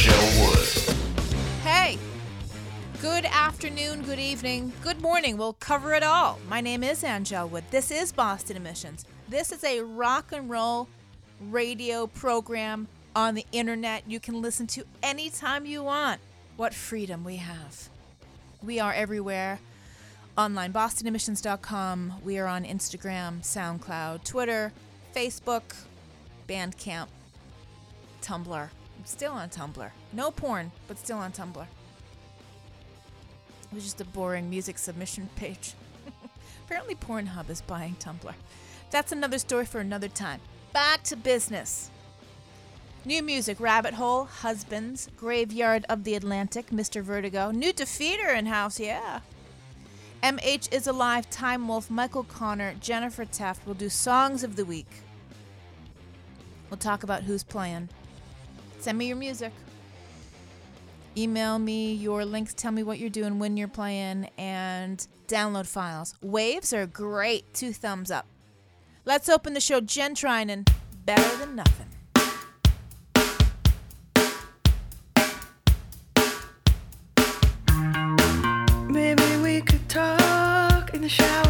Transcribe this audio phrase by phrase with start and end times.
[0.00, 0.66] Angel Wood.
[1.62, 1.98] Hey,
[3.02, 5.36] good afternoon, good evening, good morning.
[5.36, 6.38] We'll cover it all.
[6.48, 7.64] My name is Angel Wood.
[7.70, 9.04] This is Boston Emissions.
[9.28, 10.88] This is a rock and roll
[11.50, 16.22] radio program on the internet you can listen to anytime you want.
[16.56, 17.90] What freedom we have.
[18.62, 19.58] We are everywhere.
[20.38, 22.14] Online, bostonemissions.com.
[22.24, 24.72] We are on Instagram, SoundCloud, Twitter,
[25.14, 25.74] Facebook,
[26.48, 27.08] Bandcamp,
[28.22, 28.70] Tumblr.
[29.10, 29.90] Still on Tumblr.
[30.12, 31.66] No porn, but still on Tumblr.
[33.64, 35.74] It was just a boring music submission page.
[36.64, 38.32] Apparently, Pornhub is buying Tumblr.
[38.92, 40.40] That's another story for another time.
[40.72, 41.90] Back to business.
[43.04, 47.02] New music Rabbit Hole, Husbands, Graveyard of the Atlantic, Mr.
[47.02, 49.20] Vertigo, New Defeater in house, yeah.
[50.22, 55.02] MH is Alive, Time Wolf, Michael Connor, Jennifer Tefft will do Songs of the Week.
[56.70, 57.88] We'll talk about who's playing.
[58.80, 59.52] Send me your music.
[61.14, 66.14] Email me your links, tell me what you're doing, when you're playing, and download files.
[66.22, 67.52] Waves are great.
[67.52, 68.26] Two thumbs up.
[69.04, 69.80] Let's open the show.
[69.80, 70.66] Jen Trynin,
[71.04, 71.86] better than nothing.
[78.88, 81.49] Maybe we could talk in the shower.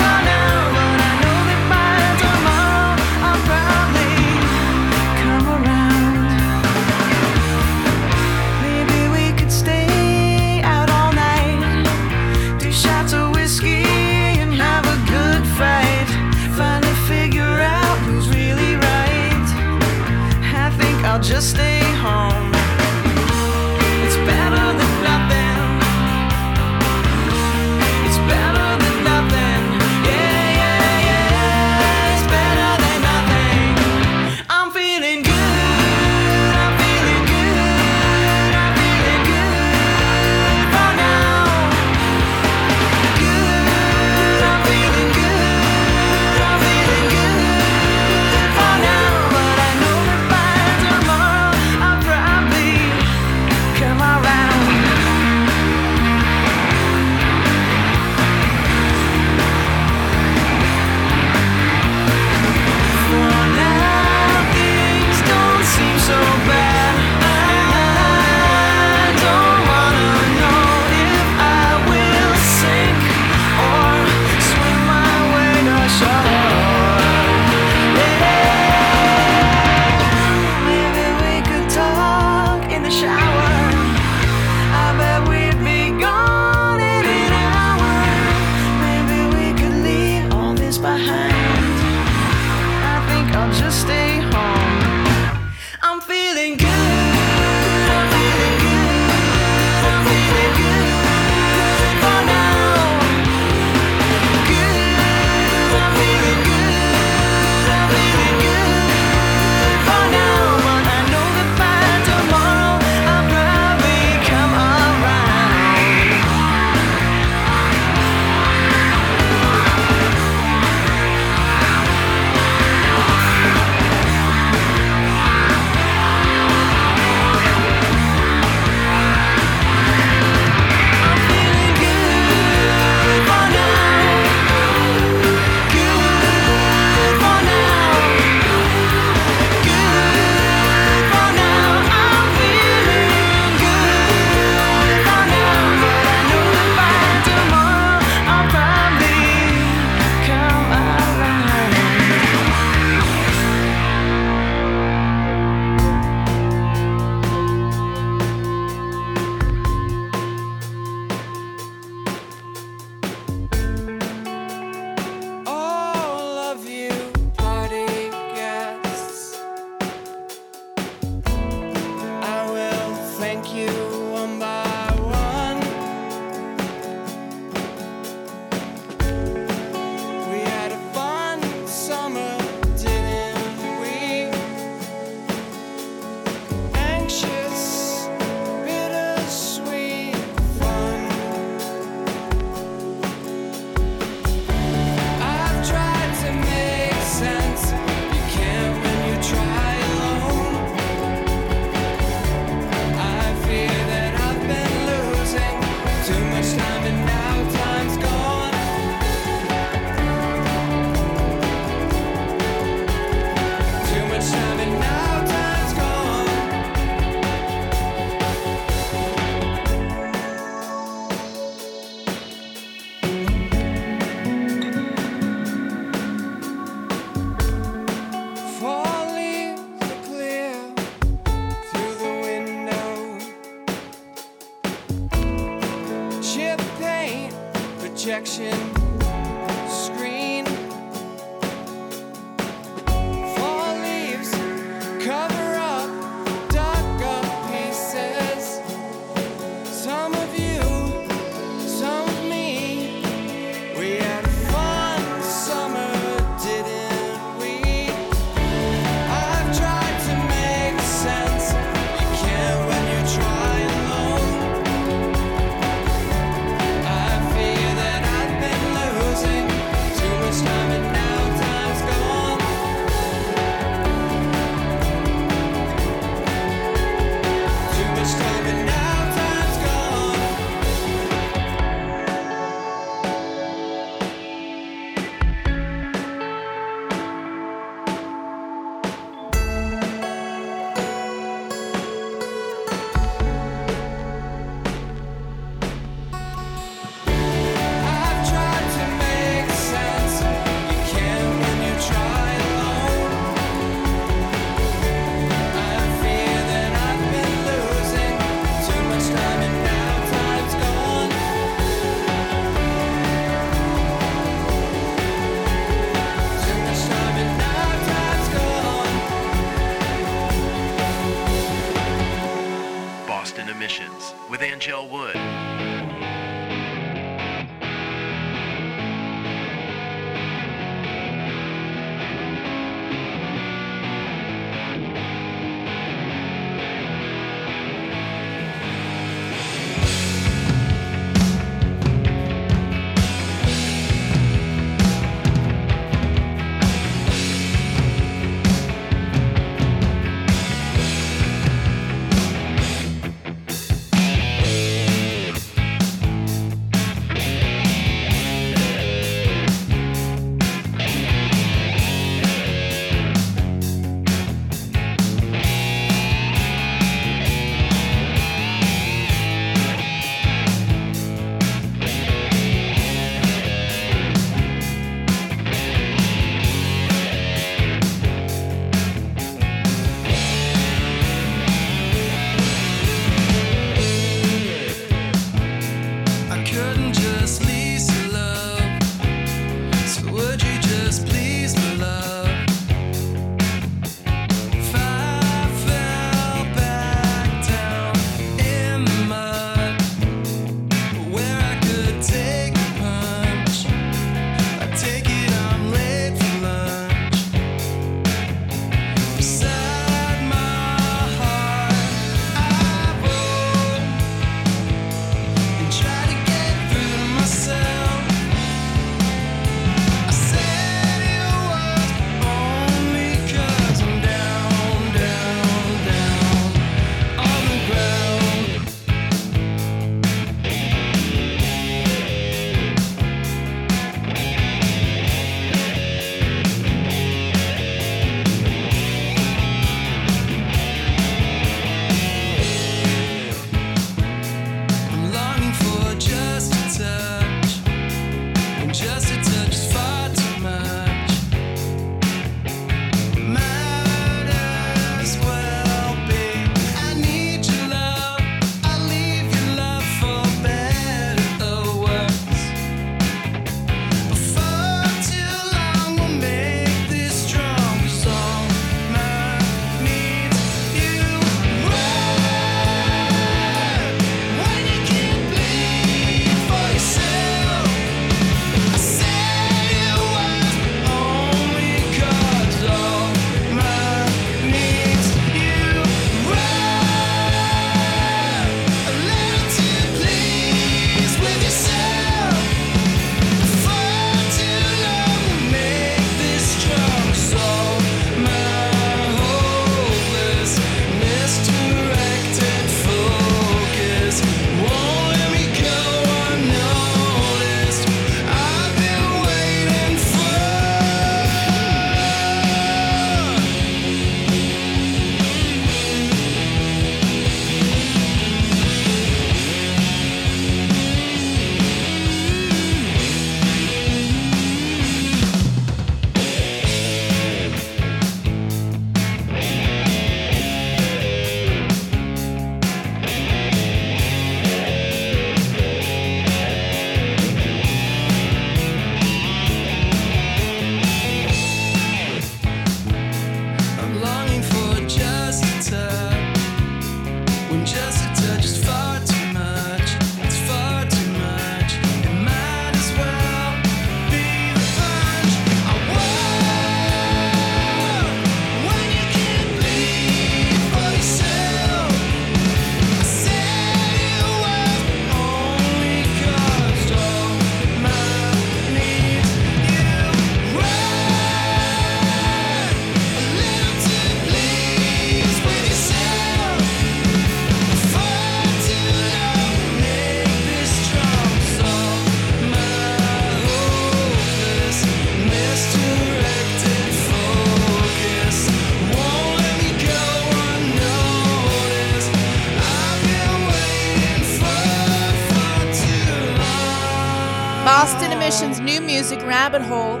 [599.46, 600.00] Rabbit Hole.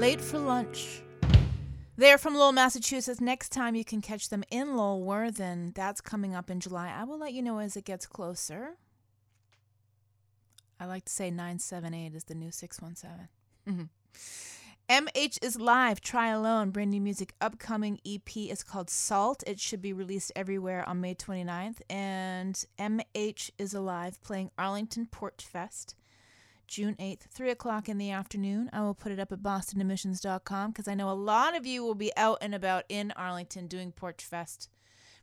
[0.00, 1.00] Late for lunch.
[1.96, 3.20] They're from Lowell, Massachusetts.
[3.20, 5.70] Next time you can catch them in Lowell, Worthen.
[5.76, 6.92] That's coming up in July.
[6.92, 8.78] I will let you know as it gets closer.
[10.80, 13.88] I like to say 978 is the new 617.
[14.90, 16.00] MH is live.
[16.00, 16.70] Try alone.
[16.70, 17.34] Brand new music.
[17.40, 19.44] Upcoming EP is called Salt.
[19.46, 21.78] It should be released everywhere on May 29th.
[21.88, 25.94] And MH is alive playing Arlington Porch Fest.
[26.72, 28.70] June 8th, 3 o'clock in the afternoon.
[28.72, 31.94] I will put it up at bostonemissions.com because I know a lot of you will
[31.94, 34.70] be out and about in Arlington doing Porch Fest.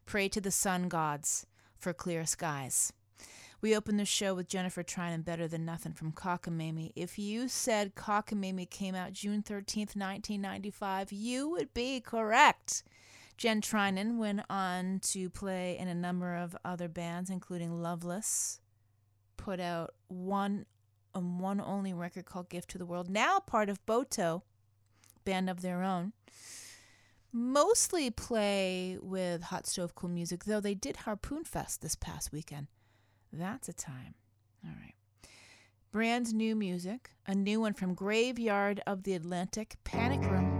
[0.06, 2.94] Pray to the sun gods for clear skies.
[3.62, 6.91] We open the show with Jennifer Trynin, Better Than Nothing from Cockamamie.
[6.96, 12.84] If you said Cockamamie came out June 13th, 1995, you would be correct.
[13.38, 18.62] Jen Trynin went on to play in a number of other bands, including Loveless,
[19.36, 20.68] put out one
[21.13, 24.43] um, one only record called Gift to the World, now part of Boto,
[25.25, 26.13] band of their own.
[27.31, 32.67] Mostly play with Hot Stove Cool Music, though they did Harpoon Fest this past weekend.
[33.31, 34.15] That's a time.
[34.65, 34.95] All right.
[35.91, 40.58] Brand new music, a new one from Graveyard of the Atlantic, Panic Room.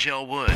[0.00, 0.49] Angel Wood.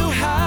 [0.00, 0.39] You how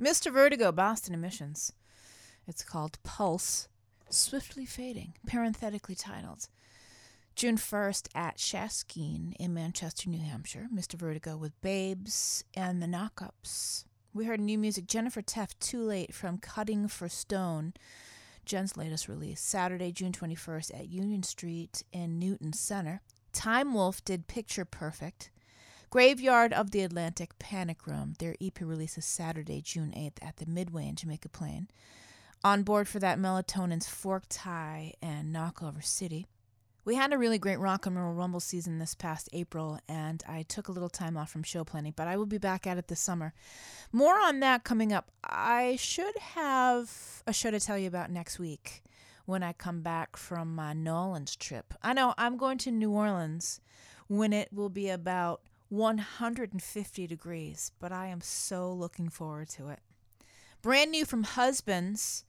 [0.00, 0.32] Mr.
[0.32, 1.74] Vertigo, Boston Emissions.
[2.46, 3.68] It's called Pulse,
[4.08, 6.48] Swiftly Fading, parenthetically titled.
[7.36, 10.68] June 1st at Shaskeen in Manchester, New Hampshire.
[10.74, 10.94] Mr.
[10.94, 13.84] Vertigo with Babes and the Knockups.
[14.14, 17.74] We heard new music Jennifer Tefft, Too Late from Cutting for Stone,
[18.46, 23.02] Jen's latest release, Saturday, June 21st at Union Street in Newton Center.
[23.34, 25.30] Time Wolf did Picture Perfect.
[25.90, 28.14] Graveyard of the Atlantic Panic Room.
[28.20, 31.66] Their EP releases Saturday, June 8th at the Midway in Jamaica Plain.
[32.44, 36.28] On board for that, Melatonin's Fork Tie and Knockover City.
[36.84, 40.44] We had a really great rock and roll rumble season this past April, and I
[40.44, 42.86] took a little time off from show planning, but I will be back at it
[42.86, 43.34] this summer.
[43.90, 45.10] More on that coming up.
[45.24, 48.84] I should have a show to tell you about next week
[49.26, 51.74] when I come back from my New Orleans trip.
[51.82, 53.60] I know I'm going to New Orleans
[54.06, 59.78] when it will be about 150 degrees, but I am so looking forward to it.
[60.62, 62.24] Brand new from Husbands,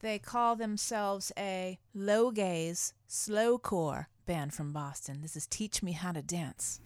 [0.00, 5.22] they call themselves a low gaze, slowcore band from Boston.
[5.22, 6.80] This is Teach Me How to Dance.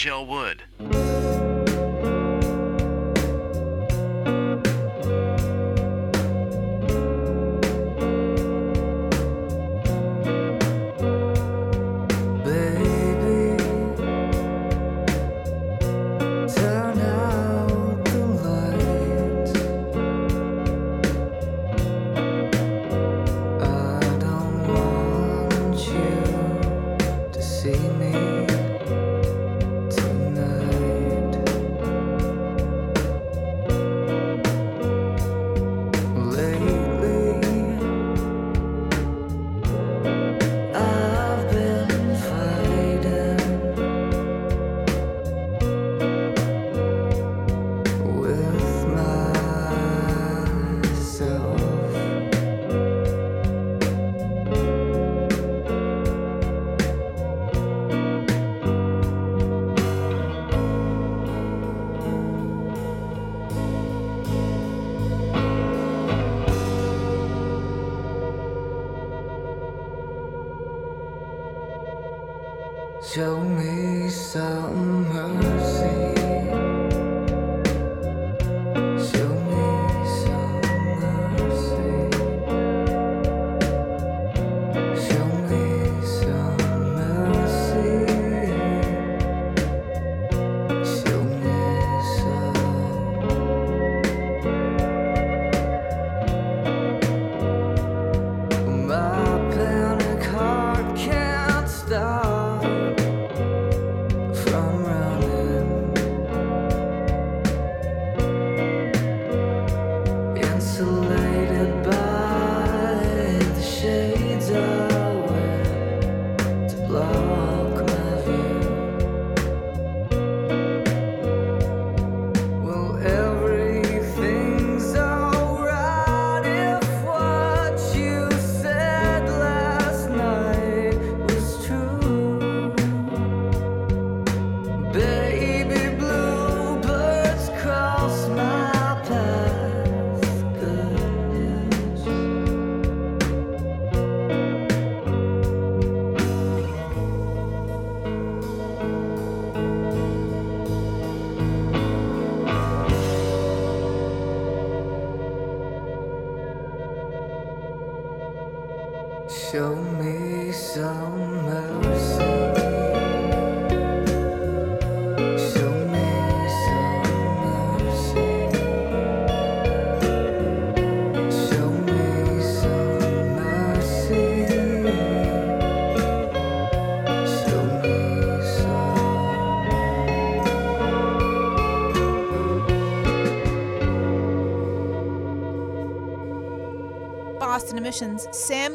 [0.00, 0.69] Angel Wood.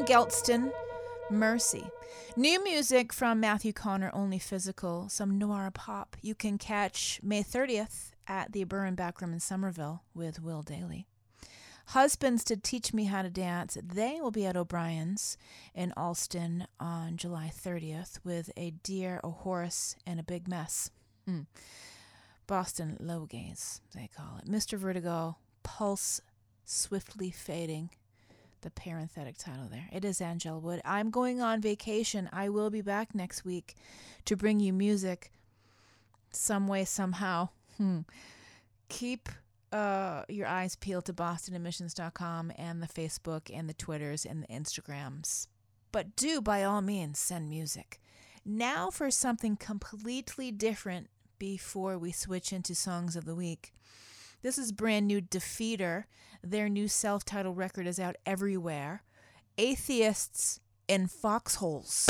[0.05, 0.71] Sam Geltston,
[1.29, 1.89] Mercy.
[2.35, 6.15] New music from Matthew Connor, Only Physical, some noir pop.
[6.21, 11.07] You can catch May 30th at the Burren Back Room in Somerville with Will Daly.
[11.87, 15.37] Husbands to Teach Me How to Dance, they will be at O'Brien's
[15.73, 20.91] in Allston on July 30th with a deer, a horse, and a big mess.
[21.25, 21.41] Hmm.
[22.47, 24.49] Boston Low Gaze, they call it.
[24.49, 24.77] Mr.
[24.77, 26.21] Vertigo, Pulse
[26.63, 27.89] Swiftly Fading
[28.65, 29.87] the parenthetic title there.
[29.93, 30.81] It is Angel Wood.
[30.83, 32.27] I'm going on vacation.
[32.33, 33.75] I will be back next week
[34.25, 35.31] to bring you music
[36.31, 37.49] some way, somehow.
[37.77, 37.99] Hmm.
[38.89, 39.29] Keep
[39.71, 45.45] uh, your eyes peeled to bostonemissions.com and the Facebook and the Twitters and the Instagrams.
[45.91, 48.01] But do, by all means, send music.
[48.43, 53.75] Now for something completely different before we switch into Songs of the Week.
[54.41, 56.05] This is brand new Defeater.
[56.43, 59.03] Their new self titled record is out everywhere.
[59.57, 62.05] Atheists in Foxholes.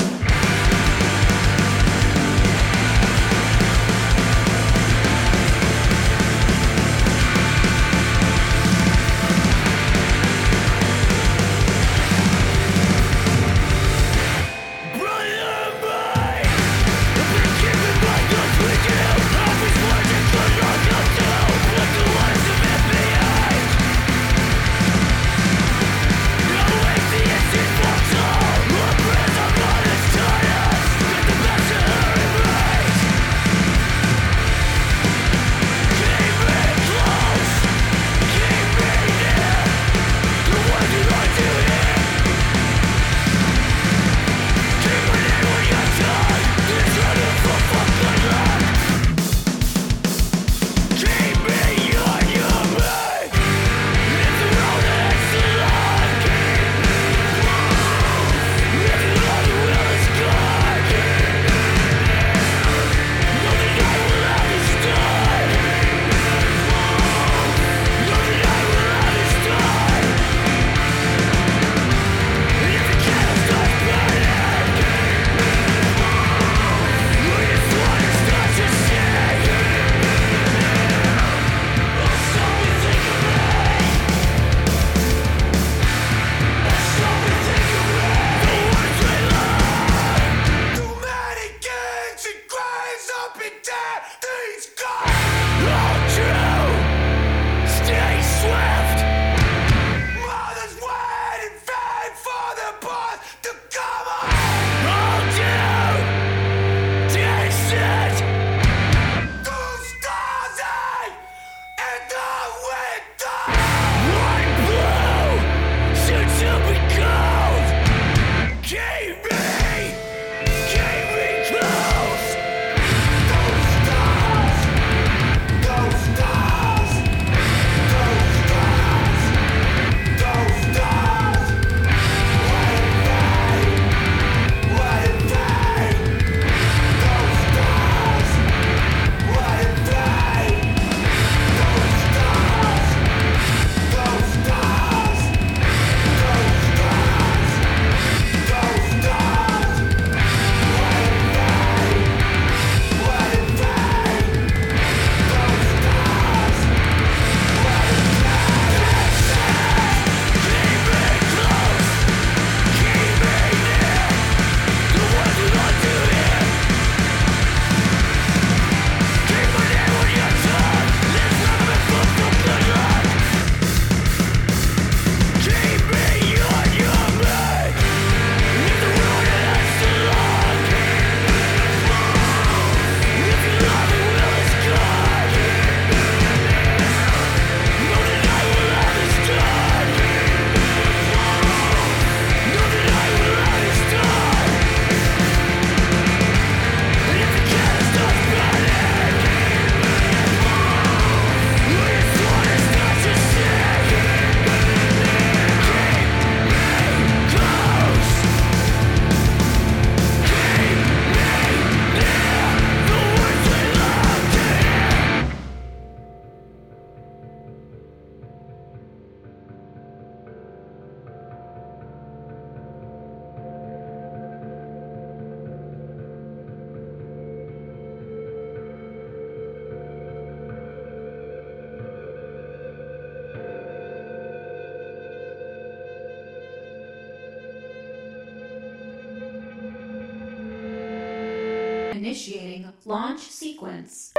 [243.16, 244.12] Launch sequence.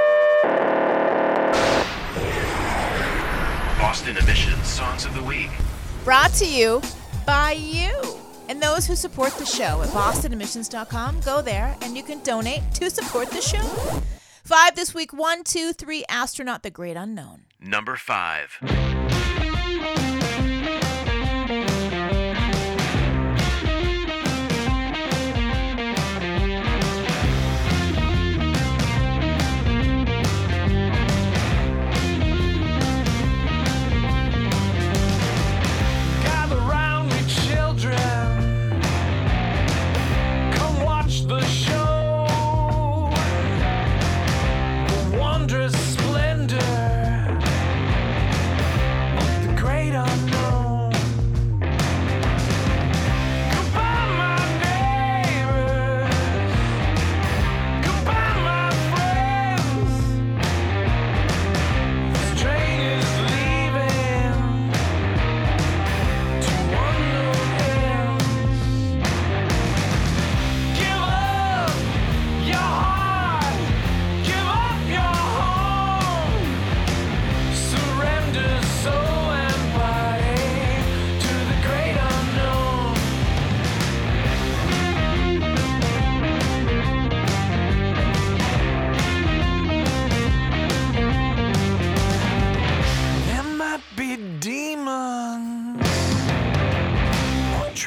[3.78, 5.52] Boston Emissions Songs of the Week.
[6.04, 6.82] Brought to you
[7.24, 7.94] by you
[8.50, 11.20] and those who support the show at bostonemissions.com.
[11.20, 13.62] Go there and you can donate to support the show.
[14.44, 17.42] Five this week one, two, three, Astronaut the Great Unknown.
[17.62, 18.58] Number five.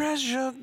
[0.00, 0.54] treasure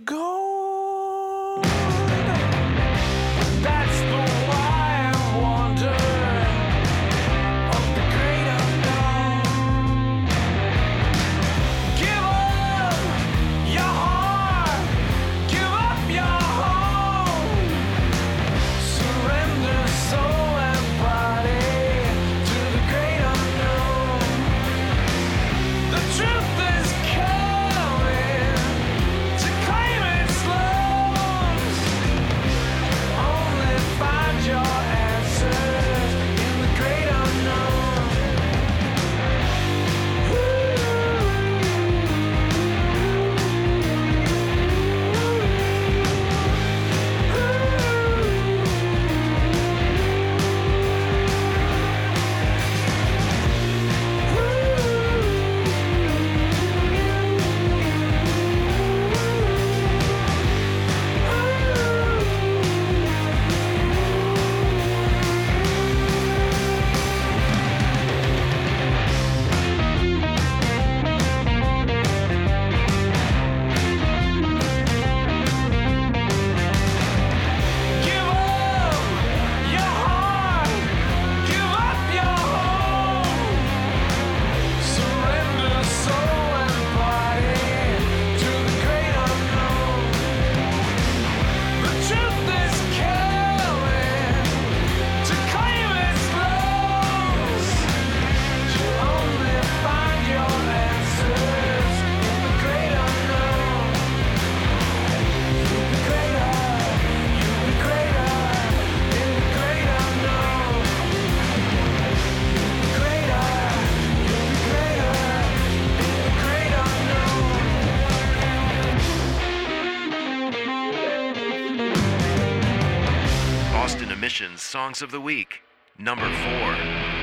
[124.88, 125.64] songs of the week.
[126.00, 127.17] Number four.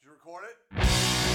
[0.03, 1.26] you record it?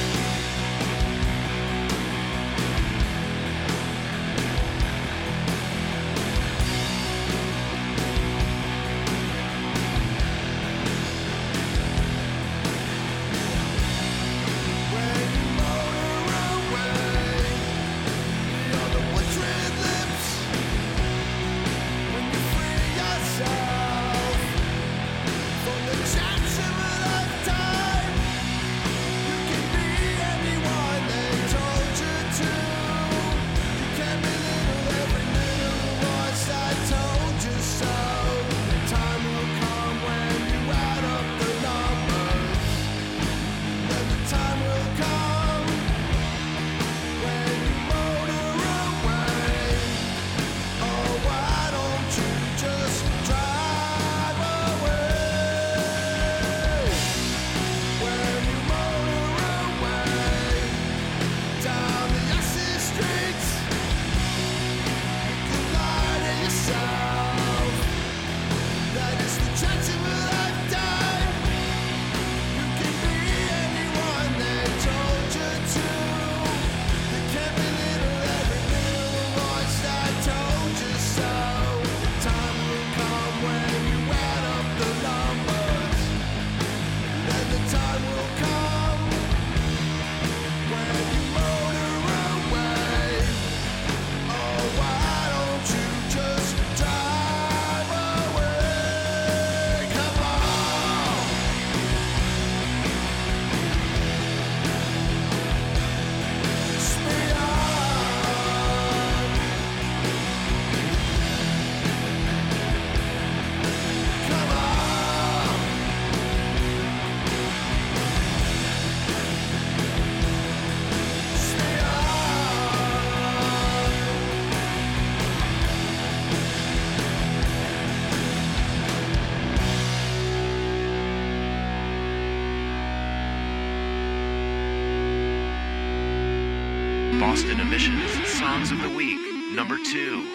[137.32, 139.18] Boston Emissions Songs of the Week,
[139.54, 140.31] number two.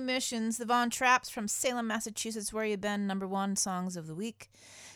[0.00, 4.14] Emissions, the Von Traps from Salem, Massachusetts, where you been, number one songs of the
[4.14, 4.50] week.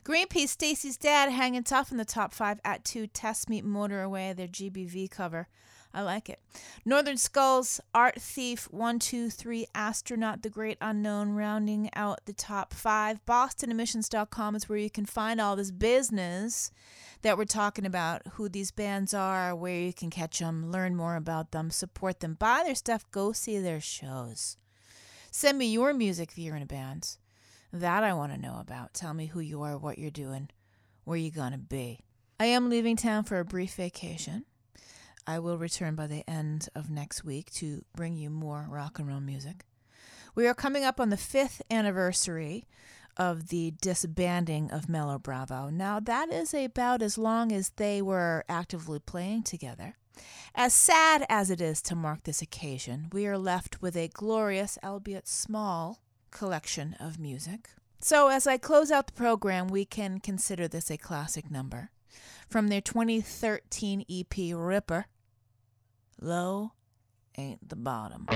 [0.05, 3.07] Greenpeace, Stacy's Dad, hanging tough in the top five at two.
[3.07, 5.49] Test Meet Motor Away, their GBV cover.
[5.95, 6.41] I like it.
[6.85, 13.25] Northern Skulls, Art Thief, 123, Astronaut, The Great Unknown, rounding out the top five.
[13.27, 16.73] BostonEmissions.com is where you can find all this business
[17.23, 21.15] that we're talking about, who these bands are, where you can catch them, learn more
[21.15, 24.57] about them, support them, buy their stuff, go see their shows.
[25.37, 27.17] Send me your music if you're in a band.
[27.73, 28.95] That I want to know about.
[28.95, 30.49] Tell me who you are, what you're doing,
[31.03, 31.99] where you're gonna be.
[32.39, 34.45] I am leaving town for a brief vacation.
[35.27, 39.09] I will return by the end of next week to bring you more rock and
[39.09, 39.65] roll music.
[40.37, 42.69] We are coming up on the fifth anniversary
[43.17, 45.69] of the disbanding of Mellow Bravo.
[45.69, 49.97] Now, that is about as long as they were actively playing together.
[50.55, 54.79] As sad as it is to mark this occasion, we are left with a glorious,
[54.85, 56.01] albeit small,
[56.31, 57.71] collection of music.
[58.01, 61.91] So, as I close out the program, we can consider this a classic number.
[62.49, 65.07] From their 2013 EP Ripper,
[66.21, 66.73] Low
[67.37, 68.27] Ain't the Bottom.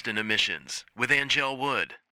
[0.00, 1.96] Boston Emissions with Anngelle Wood.